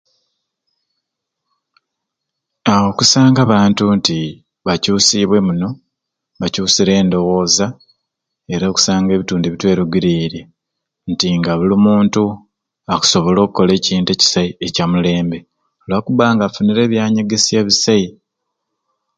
Haaa 2.65 2.85
okusanga 2.91 3.39
abantu 3.43 3.83
nti 3.97 4.17
bakyusibwe 4.67 5.39
muno 5.47 5.69
bakyusire 6.39 6.91
endowooza 7.01 7.65
era 8.53 8.65
okusanga 8.67 9.07
nebitundu 9.11 9.45
ebitweruguriirye 9.47 10.43
nti 11.11 11.27
nga 11.39 11.51
buli 11.59 11.75
muntu 11.85 12.23
akusobola 12.93 13.39
okukola 13.41 13.71
ekintu 13.79 14.09
ekisai 14.11 14.49
ekyamulembe 14.65 15.37
lwakubanga 15.87 16.43
ofunire 16.49 16.81
ebyanyegesya 16.85 17.55
ebisai 17.61 18.07